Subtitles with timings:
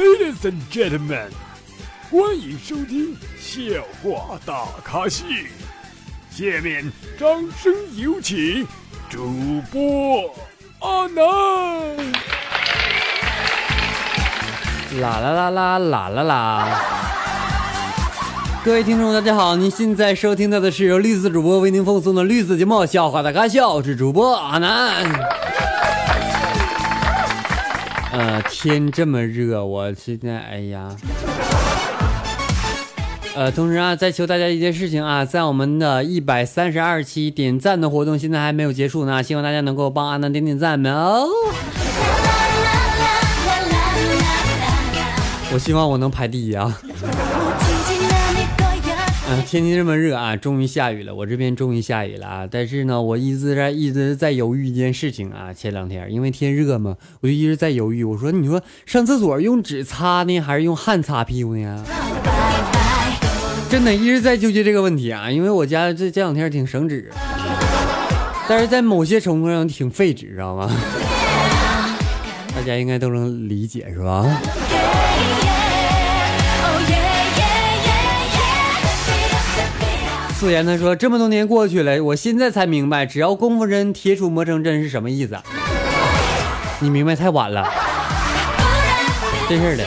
[0.00, 1.28] Ladies and gentlemen，
[2.10, 3.60] 欢迎收听笑
[4.02, 5.26] 话大咖秀。
[6.30, 7.28] 下面掌
[7.62, 8.66] 声有请
[9.10, 10.34] 主播
[10.78, 11.22] 阿南。
[15.02, 16.80] 啦啦啦啦啦啦啦！
[18.64, 25.49] 各位听众，大家好，您现在收听到的是由绿色主播为您奉送的绿色节目《笑话大咖秀》，我是主播阿南。
[28.12, 30.96] 呃，天这么热，我现在哎呀，
[33.36, 41.28] 呃，同时啊，再求大家一件事情啊，在我们的一百三十二期点赞的活动现在还没有结束呢，希望大家能够帮阿南点点赞们哦。
[45.52, 46.76] 我希望我能排第一啊。
[49.46, 51.14] 天气这么热啊，终于下雨了。
[51.14, 55.52] 我这边终于下雨了啊，但是呢，我一直在一直在犹豫一件事情啊。
[55.52, 58.04] 前两天因为天热嘛，我就一直在犹豫。
[58.04, 61.84] 我说，你说上厕所用纸擦呢，还是用汗擦屁股呢？
[63.70, 65.30] 真的一直在纠结这个问题啊。
[65.30, 67.10] 因为我家这这两天挺省纸，
[68.48, 70.70] 但是在某些程度上挺费纸，知道吗？
[72.54, 74.26] 大家应该都能理解，是吧？
[80.40, 85.38] 素颜他说：“这么多年过去了，我现在才明白，只要功夫真，铁杵磨成针是什么意思。
[86.78, 87.68] 你明白太晚了，
[89.46, 89.84] 真事的。”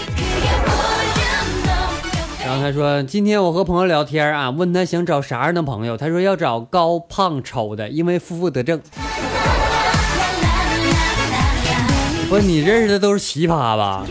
[2.45, 8.79] 然后他说：“今天我和朋友聊天啊，问他想找啥样的朋友，他说要找高胖丑的，因为负负得正。
[12.29, 14.05] 不，你认识的都是奇葩吧？”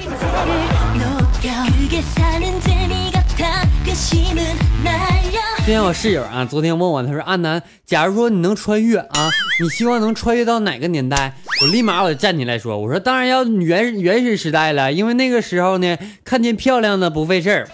[5.64, 9.30] 今天我室友啊，昨天问我，他说：“阿南，假如说你能穿越啊，
[9.62, 17.69] 你希望能穿越到哪个年代？”我立马我就站起来说：“我说当然要原原始时代了，因为那个时候呢，看见漂亮的不费事儿，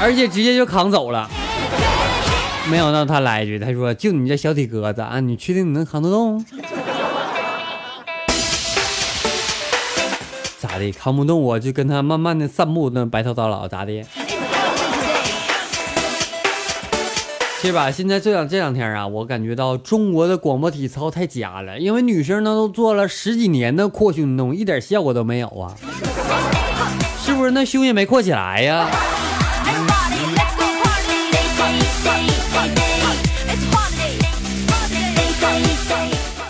[0.00, 1.28] 而且直接就扛走了。”
[2.70, 6.44] 没想到他来一句，他说：“就你这小体格子啊，你确定你能扛得动？
[10.60, 10.92] 咋的？
[10.92, 14.04] 扛不动我就跟他慢慢的散步，那白头到老咋的？”
[17.60, 25.76] 其实吧，现在这两这两天啊，我感觉到中国的广播体操太假了，因为女生呢都做了十几年的扩胸运动，一点效果都没有啊，
[27.22, 27.50] 是不是？
[27.50, 28.88] 那胸也没扩起来呀。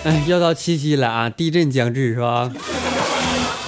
[0.04, 2.48] 哎，要到七夕了啊，地震将至是吧？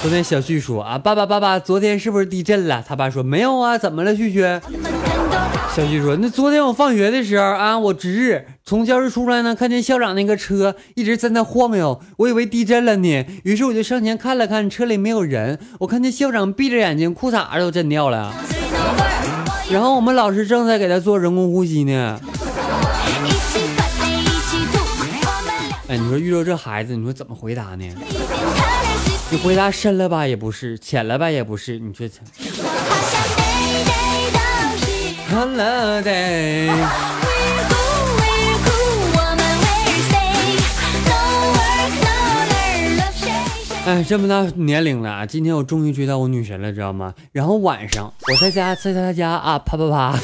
[0.01, 2.85] 昨天小旭说啊，爸爸爸爸，昨天是不是地震了？
[2.87, 4.43] 他爸说没有啊，怎么了，旭旭？
[5.75, 13.27] 小旭说：“那昨天我放学的时候啊，我值日从教室出来呢，看见校长那个车一直在那晃悠，我以为地震了呢。
[13.45, 15.59] 于是我就上前看了看，车里没有人。
[15.81, 18.35] 我看见校长闭着眼睛，裤衩都震掉了。
[19.71, 22.21] 然后我们老师正在给他做人工呼吸呢。
[25.89, 27.87] 哎，你说遇到这孩子，你说怎么回答呢？
[29.31, 32.07] 你回答深了吧也不是，浅了吧也不是，你说。”
[43.85, 47.15] 哎，这么大年龄了，今天我终于追到我女神了，知道吗？
[47.33, 50.19] 然后晚上我在家，在她家啊，啪啪啪，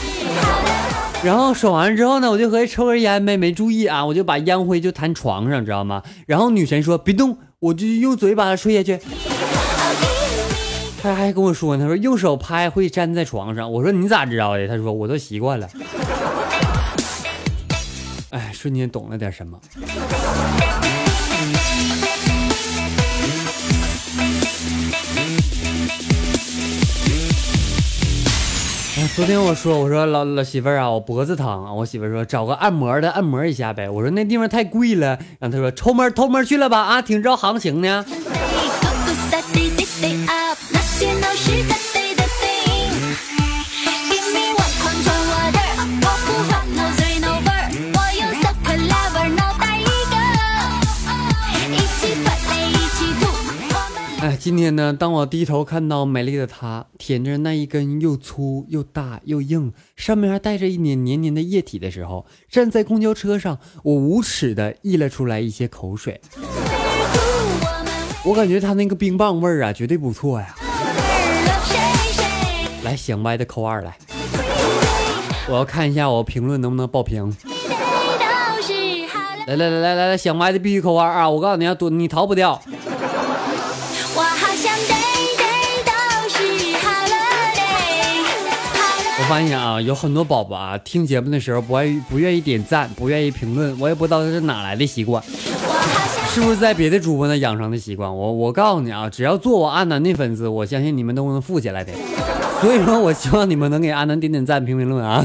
[1.25, 6.03] 然后爽完之后呢，我就合计抽根烟呗，没注意啊，我就把烟灰就弹床上，知道吗？
[6.27, 9.01] 然后女神说别动，我就用嘴把它吹下去。
[11.01, 13.71] 他还跟我说呢，他说用手拍会粘在床上。
[13.71, 14.67] 我说你咋知道的？
[14.67, 15.69] 他说我都习惯了。
[18.31, 19.59] 哎，瞬间懂了点什么。
[29.15, 31.73] 昨天我说我说老老媳妇儿啊，我脖子疼啊。
[31.73, 33.89] 我媳妇儿说找个按摩的按摩一下呗。
[33.89, 35.19] 我说那地方太贵了。
[35.39, 38.05] 然后他说偷摸偷摸去了吧啊，挺知道行情呢。
[54.49, 66.19] 今天呢，当我低头看到美丽的她舔着那一根又粗又大又硬，上面还带着一点黏黏的液体的时候，站在公交车上，我无耻的溢了出来一些口水。
[68.25, 70.55] 我感觉他那个冰棒味儿啊，绝对不错呀。
[72.85, 73.99] 来，想歪的扣二来，
[75.47, 77.37] 我要看一下我评论能不能爆屏。
[79.47, 81.29] 来来来来来来，想歪的必须扣二啊！
[81.29, 82.59] 我告诉你要躲，你逃不掉。
[89.29, 95.23] 发现啊，有很多宝宝啊，听节目的时候不爱不愿意点赞，不愿意评论，我也不知道这是哪来的习惯，
[96.31, 98.17] 是不是在别的主播那养成的习惯？
[98.17, 101.93] 我我告诉你啊，只要做我阿南的粉丝，我相信你们都能富起来的。
[102.63, 105.23] 所以说我希望你们能给阿南点点赞、评评论啊。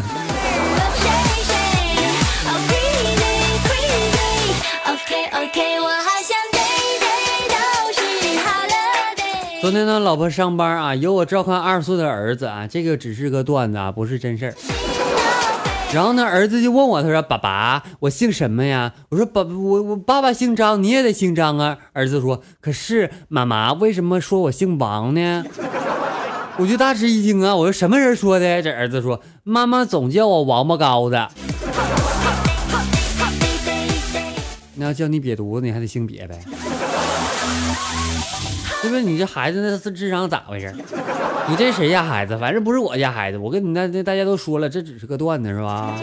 [9.64, 14.54] 昨天呢，老婆上班啊，有我照看二十岁的儿子啊，这个只是个段子啊，不是真事儿。
[15.94, 25.46] 然后呢，儿子就问我，他说：“爸爸，我姓什么呀？”我说：“爸，我我爸爸姓张，你也得姓张啊。”儿子说：“可是妈妈为什么说我姓王呢？”
[26.60, 27.56] 我就大吃一惊啊！
[27.56, 31.16] 我说：“什么人说的？”这儿子说：“妈妈总叫我王八羔子。”
[34.76, 36.38] 那要叫你瘪犊子，你还得姓瘪呗。
[38.84, 39.02] 对不对？
[39.02, 40.74] 你这孩子那是智商咋回事？
[41.48, 42.38] 你这谁家孩子？
[42.38, 43.38] 反正不是我家孩子。
[43.38, 45.96] 我跟你那那大家都说了，这只是个段子，是吧？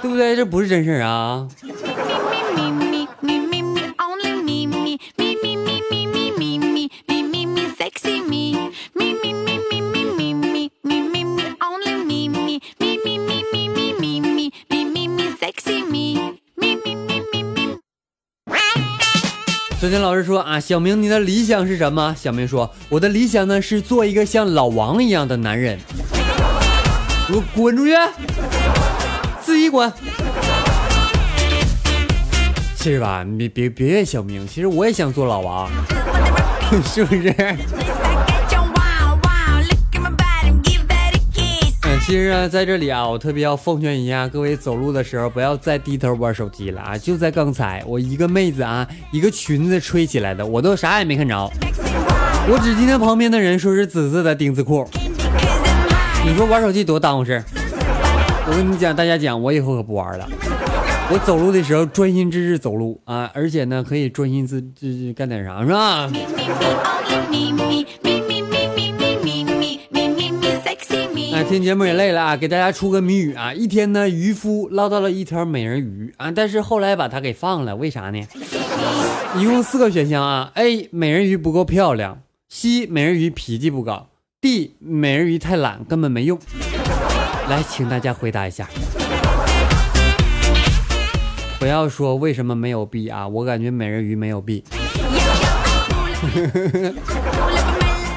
[0.00, 0.36] 对不对？
[0.36, 1.48] 这不是真事啊。
[19.86, 22.12] 昨天老师说啊，小明，你的理想是什么？
[22.18, 25.78] 小明说，我的理想呢是做一个像老王一样的男人。
[27.28, 27.92] 给我滚出去，
[29.40, 29.92] 自己滚。
[32.74, 35.70] 其实吧，你别别别怨小明，其实我也想做老王，
[36.92, 37.32] 是不是？
[42.06, 46.96] 其实啊，在这里啊，我特别要奉劝一下各位，走路的时候不要再低头玩手机了啊！
[46.96, 51.50] 就在刚才，我一个妹子啊，一个裙子吹起来的，我都啥也没看着，
[52.48, 54.88] 我只听见旁边的人说是紫色的丁字裤。
[56.24, 57.42] 你说玩手机多耽误事
[58.46, 60.28] 我跟你讲，大家讲，我以后可不玩了。
[61.10, 66.08] 我走路的时候专心致志走路啊，而且呢，可以专心致致干点啥，是吧？
[71.44, 73.52] 听节目也累了啊，给大家出个谜语啊！
[73.52, 78.20] 一天呢，渔夫捞到了一条美人鱼啊，但是后来把它给放了，为啥呢？
[79.38, 80.88] 一共四个选项啊：A.
[80.90, 82.88] 美人鱼不够漂亮；C.
[82.88, 84.08] 美人鱼脾气不高
[84.40, 84.70] ；D.
[84.78, 86.38] 美人鱼太懒，根本没用。
[87.48, 88.68] 来，请大家回答一下，
[91.58, 93.28] 不要说为什么没有 B 啊！
[93.28, 94.64] 我感觉美人鱼没有 B，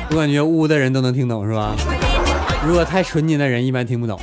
[0.09, 1.75] 我感觉污的人都能听懂是吧？
[2.65, 4.19] 如果太纯洁的人，一般听不懂。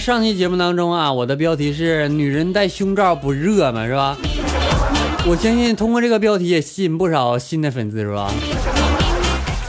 [0.00, 4.16] 上期节目当中啊，我的标题是“女人戴胸罩不热吗？”是吧？
[5.26, 8.32] 我相信通过这个标题也吸引不少新的粉丝，是吧？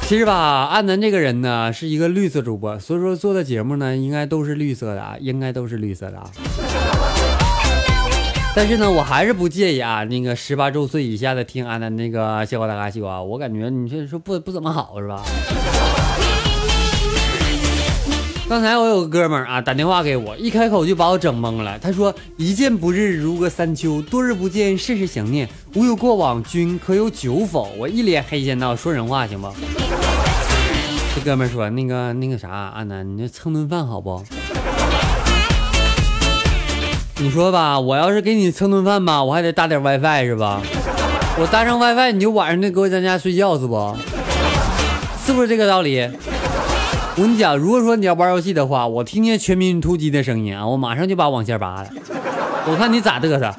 [0.03, 6.17] 其实吧，安南这个人呢是一个绿色主播，所以说做的节目呢应该都是绿色的，啊，应该都是绿色的。
[6.17, 6.31] 啊。
[8.55, 15.21] 但是呢，我还是不介意啊，那个十八周岁以下的听安南那个笑话大咖秀啊，我感觉你这说不不怎么好，是吧？
[18.51, 21.79] 刚才我有个哥们儿啊，打电话给我，一开口就把我整懵了。
[21.79, 25.47] 他说：“一见不日如隔三秋，多日不见甚是想念。
[25.73, 29.47] 吾有过往，君可有酒否？”我一脸黑线道：“说人话行不？”
[31.15, 34.21] 这哥们儿说：“那个那个啥，阿南，你就蹭顿饭好不？
[37.19, 40.61] 你说吧，我要是给你蹭顿饭吧，我还得搭点 WiFi 是吧？
[41.39, 43.95] 我搭上 WiFi，你就晚上就搁咱家睡觉是不？
[45.25, 46.05] 是不是这个道理？”
[47.17, 51.89] 我跟你讲，如果说你要玩游戏的话，我听见《全民突击》的声音啊，我马上就把网线拔了。
[52.65, 53.53] 我看你咋嘚瑟。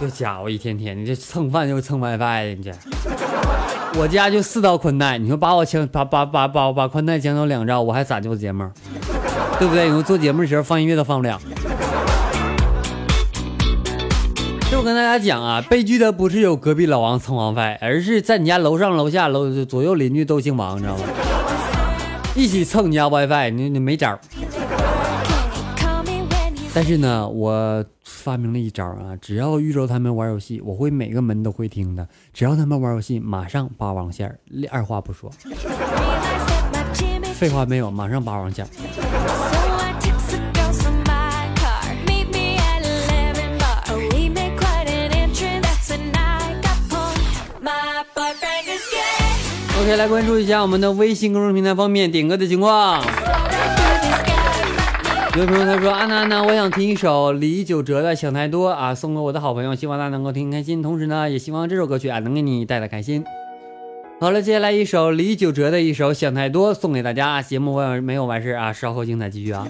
[0.00, 2.72] 这家伙一天天，你这蹭饭就是蹭 WiFi 的，你这。
[3.98, 8.68] 我家就四道宽带，你说把我抢，把把把把把宽带抢走两兆，我还咋做节目？
[9.60, 9.86] 对不对？
[9.86, 11.40] 你说做节目的时候放音乐都放不了。
[14.68, 21.02] 就我跟大家讲啊，悲剧的不是有隔壁老王蹭 WiFi，而是在你家楼上楼下楼左右邻居都姓王，你知道吗？
[22.40, 24.18] 一起蹭你家 WiFi，你你没招。
[26.72, 32.08] 但是呢，我发明了一招啊，只要遇着他们玩游戏，我会每个门都会听的。
[32.32, 34.34] 只要他们玩游戏，马上拔网线，
[34.70, 35.30] 二话不说。
[37.34, 38.66] 废话没有，马上拔网线。
[49.80, 53.02] OK，来关注一下我们的微信公众平台方面点歌的情况。
[55.34, 60.82] 有朋友他说：“安娜安娜，我想听一首李玖哲的《想太多》啊，送给我的好朋友，希望他能够听开心。
[60.82, 63.24] 同时呢，也希望这首歌曲啊能给你带来开心。”
[64.20, 67.40] 好了，接下来一首李玖哲的一首《想太多》送给大家。
[67.40, 69.66] 节目完没有完事啊，稍后精彩继续啊！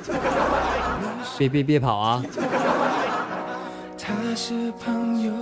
[1.38, 2.25] 别别别跑啊！
[3.97, 5.33] 他是朋友，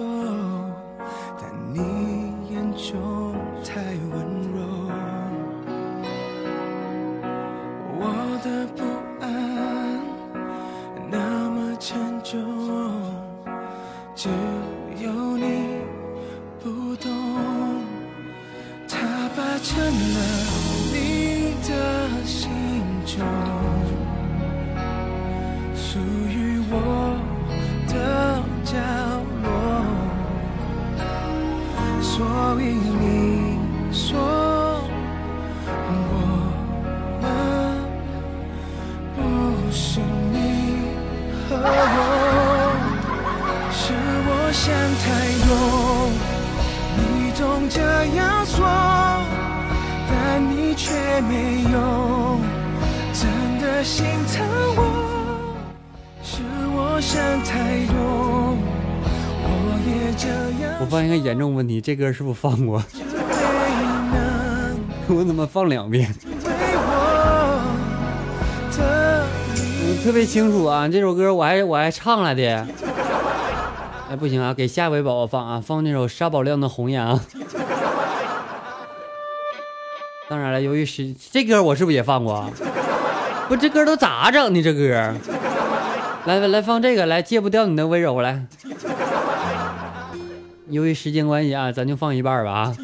[14.21, 14.29] 只
[15.01, 15.45] 有你
[16.61, 17.09] 不懂。
[18.89, 18.99] 他
[19.37, 20.19] 霸占了
[20.93, 21.71] 你的
[22.27, 22.51] 心
[23.07, 23.25] 中，
[25.77, 26.75] 属于我
[27.87, 28.75] 的角
[29.45, 29.47] 落。
[32.03, 32.17] 所
[32.61, 32.65] 以
[60.81, 62.83] 我发现一个严重问题，这歌是不是放过？
[65.09, 66.15] 我怎么放两遍？
[69.85, 69.99] 你。
[70.05, 72.67] 特别清楚啊，这首歌我还我还唱了的。
[74.11, 77.21] 哎，不行啊，给下一位宝宝放啊，放那首沙宝亮的《红颜》啊。
[80.29, 82.49] 当然了，由于是这歌，我是不是也放过啊？
[83.49, 84.63] 不，这歌都咋整的？
[84.63, 85.13] 这歌，
[86.29, 88.45] 来来来，放这个，来戒不掉你的温柔，来。
[90.69, 92.77] 由于时间关系啊，咱就放一半吧啊。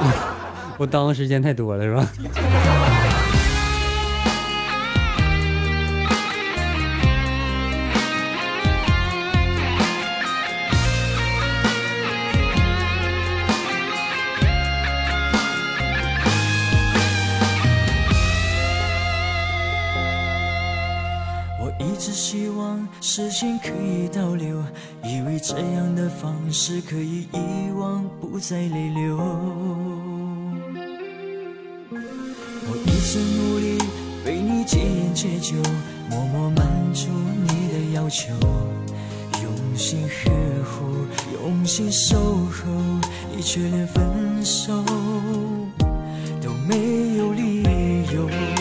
[0.76, 2.06] 我耽误时间太多了是吧？
[23.38, 24.64] 间可以倒流，
[25.04, 29.18] 以为这样的方式可以遗忘，不再泪流。
[32.64, 33.78] 我一直努力
[34.24, 35.54] 为你戒烟戒酒，
[36.08, 37.08] 默默满足
[37.42, 38.32] 你的要求，
[39.42, 40.30] 用心呵
[40.64, 42.72] 护，用心守候，
[43.36, 44.82] 你却连分手
[46.40, 47.62] 都没有理
[48.14, 48.55] 由。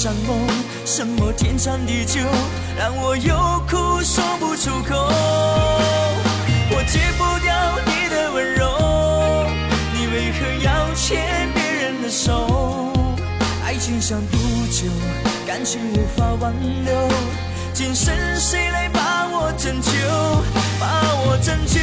[0.00, 0.48] 海誓山盟，
[0.86, 2.20] 什么天长地久，
[2.78, 3.36] 让我有
[3.68, 4.96] 苦说不出口。
[6.70, 8.64] 我戒不掉你的温柔，
[9.92, 12.48] 你为何要牵别人的手？
[13.62, 14.38] 爱情像毒
[14.70, 14.86] 酒，
[15.46, 16.54] 感情无法挽
[16.84, 17.08] 留。
[17.74, 19.90] 今生谁来把我拯救？
[20.80, 21.78] 把我拯救？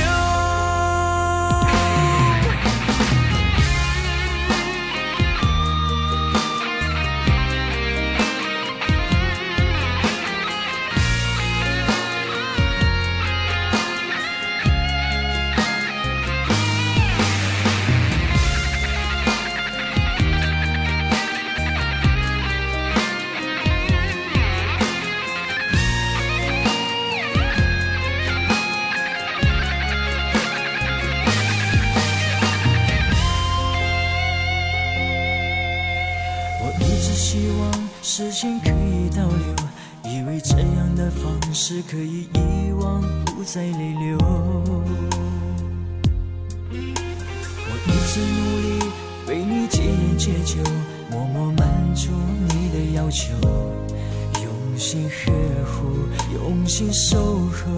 [57.00, 57.70] 守候，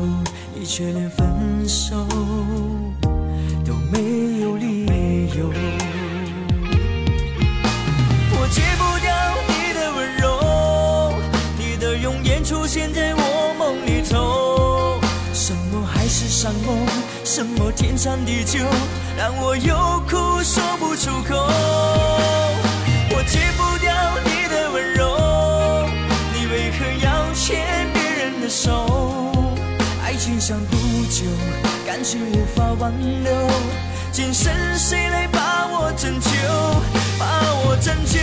[0.55, 1.93] 你却连分手
[3.65, 4.85] 都没有理
[5.37, 5.51] 由。
[8.31, 9.11] 我戒不掉
[9.49, 10.23] 你的温柔，
[11.57, 15.01] 你的容颜出现在我梦里头。
[15.33, 16.77] 什么海誓山盟，
[17.25, 18.59] 什么天长地久，
[19.17, 19.75] 让我有
[20.09, 21.35] 苦说不出口。
[30.19, 30.75] 情像不
[31.09, 31.23] 久，
[31.87, 32.91] 感情无法挽
[33.23, 33.31] 留。
[34.11, 36.29] 今生谁来把我拯救？
[37.17, 37.25] 把
[37.63, 38.19] 我拯救？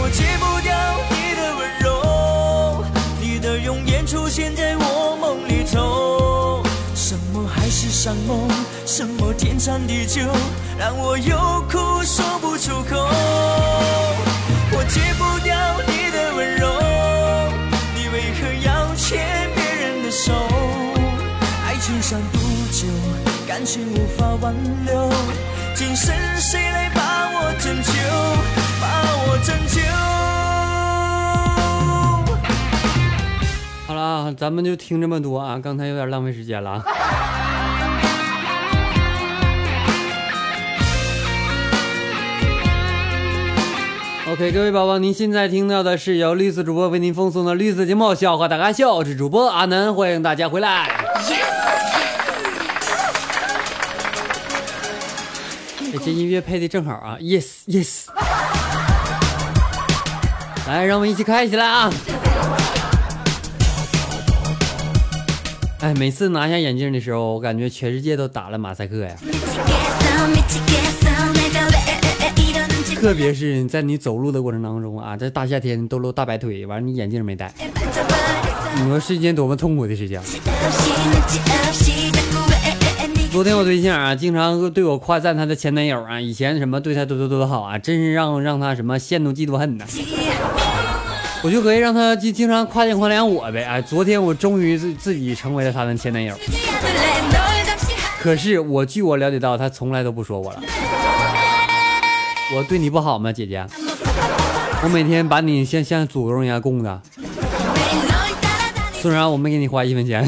[0.00, 0.74] 我戒不掉
[1.08, 2.84] 你的温柔，
[3.20, 6.64] 你的容颜出现在我梦里头。
[6.96, 8.50] 什么海誓山盟，
[8.84, 10.22] 什么天长地久，
[10.76, 11.38] 让我有。
[11.70, 12.96] 苦说不出口。
[23.68, 24.54] 情无法挽
[24.86, 25.10] 留，
[25.74, 27.92] 今生谁来把我拯救？
[28.80, 28.86] 把
[29.26, 29.82] 我拯救？
[33.86, 36.82] 好了啊，咱们就听这么多啊，刚才有点浪费时间了啊。
[44.32, 50.84] OK，各位宝宝，您现在听到的是由绿色主播为您奉送的绿色节目《笑话大咖秀》，我是主播阿南，欢迎大家回来。
[50.84, 51.47] 哎
[56.04, 58.06] 这音乐配的正好啊，yes yes。
[60.66, 61.92] 来，让我们一起开起来啊！
[65.80, 69.14] 哎，每次拿下眼镜的时候，我感觉全世界都打了马赛克呀。
[73.00, 77.52] 特别是在你走路的过程当中啊，在大夏天都露大白腿，完了你眼镜没戴，
[78.76, 80.20] 你说是一件多么痛苦的事情。
[83.30, 89.84] 昨天我对象啊，经常对我夸赞她的前男友啊，以前什么对她多多多好啊，真是让让她什么羡慕嫉妒恨呐。
[91.42, 93.62] 我就可以让她经经常夸奖夸奖我呗。
[93.64, 96.34] 哎，昨天我终于自自己成为了她的前男友，
[98.20, 100.60] 可是我据我了解到，他从来都不说我了。
[102.56, 103.64] 我对你不好吗，姐姐？
[104.82, 107.00] 我每天把你像像祖宗一样供着，
[109.00, 110.26] 虽然我没给你花一分钱。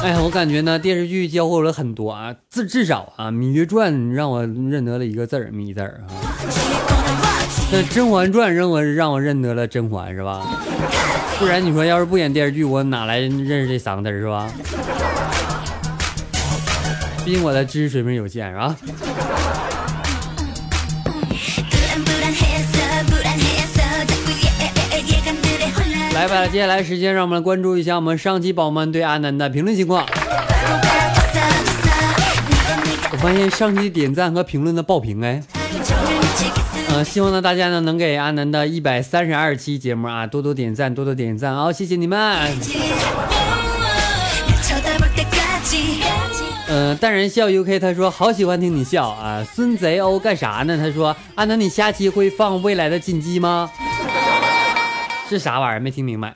[0.02, 6.08] 哎呀，我感觉呢，电视剧教会我了很多啊，至至少啊，《芈月传》让我认得了一个字儿“芈”字儿啊。
[7.70, 10.42] 那《甄嬛传》让我让我认得了甄嬛是吧？
[11.38, 14.50] 不然你说要是不演电视剧，我哪来认识这三个字是吧？
[17.22, 18.74] 毕竟我的知识水平有限是吧？
[26.20, 30.04] 来吧，接下来时间让我们来关注一下我们上期宝宝们对阿南的评论情况。
[33.10, 35.42] 我发现上期点赞和评论的爆屏哎，
[36.90, 42.18] 呃，希望呢大家呢能给阿南的一百三十二期节目啊多多点赞，多多点赞啊、谢谢你们。
[46.68, 50.76] 呃，淡然笑 UK 他说好喜欢听你笑啊，孙贼欧干啥呢？
[50.76, 53.70] 他说阿南你下期会放未来的进击吗？
[55.30, 55.80] 是啥玩意儿？
[55.80, 56.34] 没听明白。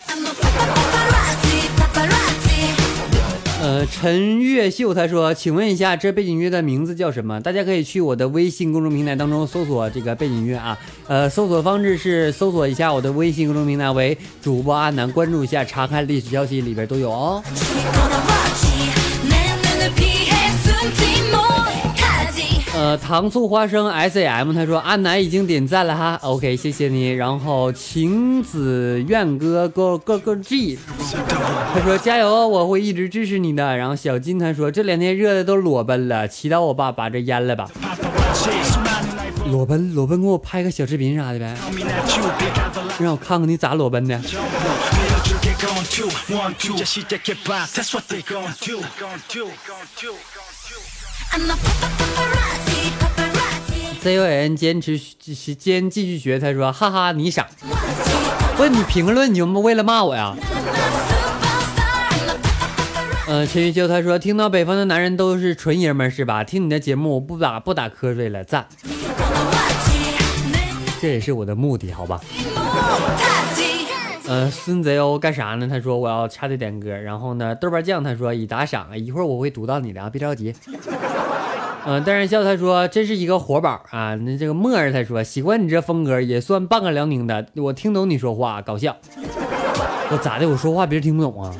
[3.60, 7.40] 呃，陈月秀他说，请问一下，这背景音乐的名字叫什么？
[7.40, 10.78] 大家可以去我的微信公众平台当中搜索这个背景音乐啊。
[11.08, 17.42] 呃，搜索方式是搜索一下我的微信公众平台为主播阿南，关注一下，查看历史消息，里边都有哦。
[22.76, 27.12] 呃，糖醋花生 S A M 他说阿南已经点赞了哈，OK 谢谢你。
[27.12, 30.76] 然后晴子愿哥 Go Go Go G，
[31.72, 33.76] 他说加油，我会一直支持你的。
[33.76, 37.70] 然后小金他说这两天热的都裸奔了，祈祷我爸把这淹了吧。
[39.46, 41.54] 裸奔裸奔，给我拍个小视频啥的呗，
[42.98, 44.20] 让我看看你咋裸奔的。
[54.00, 57.48] Z O N 坚持坚继续学，他说哈哈你傻，
[58.56, 60.36] 问你评论你们为了骂我呀？
[63.26, 66.44] 嗯，陈玉秋他说听到北方的男人都是纯爷们儿是吧？
[66.44, 68.66] 听你的节目我不打不打瞌睡了，赞。
[71.00, 72.20] 这也是我的目的，好吧？
[74.26, 75.66] 呃，孙贼欧干啥呢？
[75.68, 80.54] 他说我要插队点歌，然后呢，豆瓣酱他说已打赏，一会儿我会读到你的啊，别着急。
[81.86, 84.14] 嗯、但是笑他说真是一个活宝啊。
[84.14, 88.96] 那这个沫儿他说喜欢你这风格，也算半个辽宁的，我听懂你说话，搞笑。
[90.10, 90.48] 我咋的？
[90.48, 91.54] 我说话别人听不懂啊？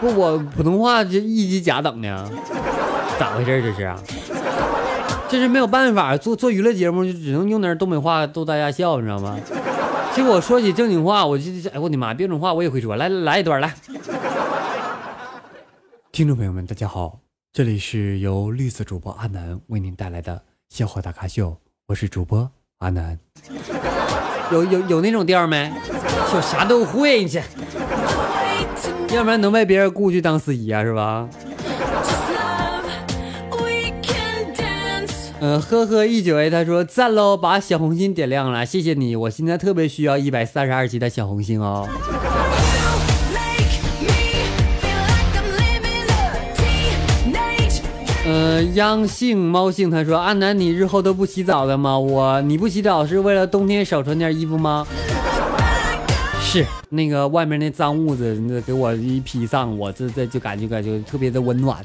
[0.00, 2.30] 不，我普通话这一级甲等呢，
[3.18, 3.60] 咋回事？
[3.62, 3.94] 这是？
[5.28, 9.36] 这是没有办法，做做娱乐节目就只能用点东北话逗大家笑，你知道吗？
[10.14, 12.96] 其实我说起正经话，我就哎我的妈，标准话我也会说。
[12.96, 13.74] 来来一段来，
[16.10, 17.18] 听众朋友们，大家好，
[17.58, 21.56] 这里是由绿色主播阿南为您带来的笑话大咖秀，
[21.88, 23.18] 我是主播阿南。
[24.52, 25.72] 有有有那种调没？
[26.32, 27.42] 就啥都会去，
[29.12, 31.28] 要不然能被别人雇去当司仪啊，是吧？
[35.40, 41.88] 嗯， 呵呵，一九 A 他说赞喽，把小红心点亮了，谢谢你，我现在特别需要一百三十二级的小红心哦。
[48.28, 51.98] 呃，央性猫性他说：“阿南，你日后都不洗澡了吗？
[51.98, 54.86] 我你不洗澡是为了冬天少穿件衣服吗？”
[56.38, 61.82] 是那个外面那脏物子，那给我一披上，我这这就感觉感觉特别的温暖。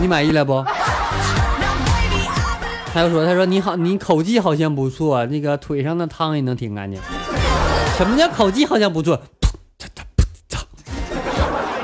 [0.00, 0.64] 你满意了不？
[2.92, 7.00] 他又说：“他说你好，你口技好像不错，那个腿上的汤也能挺干净。
[7.96, 9.20] 什么叫口技好像不错？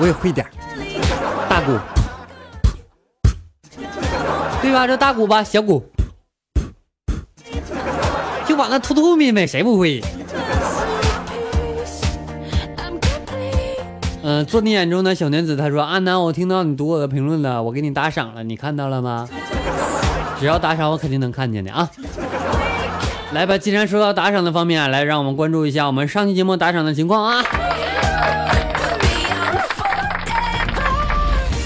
[0.01, 0.45] 我也会点
[1.49, 1.79] 大鼓，
[4.63, 4.87] 对吧？
[4.87, 5.85] 这大鼓吧，小鼓，
[8.47, 10.01] 就往那突突咪咪，谁不会？
[14.25, 19.29] 嗯、做你眼中的小娘子，他说：阿南，我听到你读我的评论了，我给你打赏了，你看到了吗？
[20.39, 21.91] 只要打赏，我肯定能看见的啊。
[23.33, 27.45] 来吧，既然说到打赏的方面啊，来让我们关注一下我们上期节目打赏的情况啊。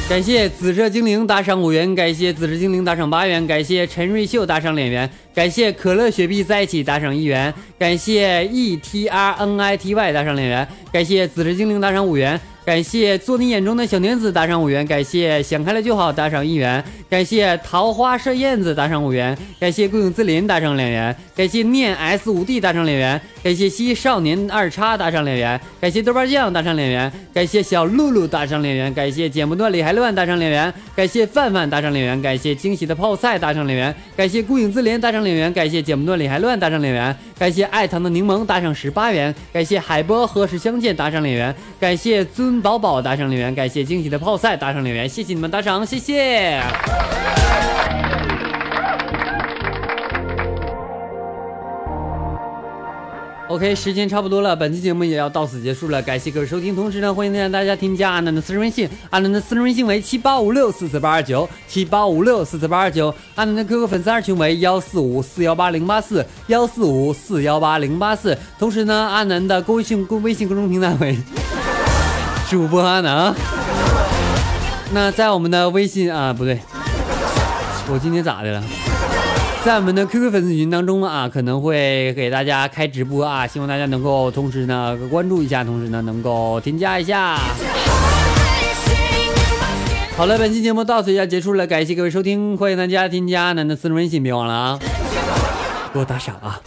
[0.08, 46.62] 感谢紫色精灵打赏五元，感谢紫色精灵打赏八元，感谢陈瑞秀打赏两元，感谢可乐雪碧在一起打赏一元，感谢 E T R N I T Y 打赏两元，感谢紫色精灵打赏五元，感谢做你眼中的小娘子打赏五元，感谢想开了就好打赏一元，感谢桃花射燕子打赏五元，感谢顾影自怜打赏两元，感谢念 S 五 D 打赏两元，感谢西少年二叉打赏两元，感谢豆瓣酱打赏两元，感谢小露露打赏两元，感谢剪不断理还乱打赏两元，感谢范范打赏两元，感谢惊喜的泡菜打赏两元，感谢顾影自怜打赏两元，感谢剪不断理还乱打赏两元，感谢爱糖的柠檬打赏十八元，感谢海波何时相见打赏两元，感谢尊宝宝打赏两元，感谢惊喜的泡菜打赏两元，谢谢你们打赏，谢谢。
[53.48, 56.74] OK，时间差不多了，本期节目也要到此结束了，感谢各位收听。
[56.74, 68.36] 同时呢，欢迎大家添加阿南的私人微信，阿南的私人微信为七八五六四四八二九七八五六四四八二九，阿南的 QQ 粉丝二群为幺四五四幺八零八四幺四五四幺八零八四。
[68.58, 71.16] 同时呢，阿南的公信公微信公众平台为
[72.50, 73.32] 主播阿南。
[74.92, 76.58] 那在我们的微信啊，不对，
[77.88, 78.62] 我今天咋的了？
[79.66, 87.36] 在我们的 QQ 粉丝群当中啊，可能会给大家开直播啊，希望大家能够同时呢关注一下，同时呢能够添加一下。
[90.16, 94.78] 好了，本期节目到此就要结束了，感谢各位收听，欢迎大家添加阿南的私人微信，别忘了啊，
[95.92, 96.60] 给我打赏啊。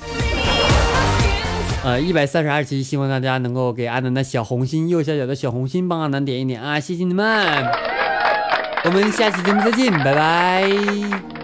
[1.85, 7.65] 呃，一百三十二期，希望大家能够给阿南的小红心右下角的小红心帮阿南点一点啊，谢谢你们。
[8.83, 11.38] 我们下期节目再见，拜拜。